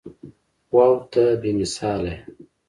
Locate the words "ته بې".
1.11-1.51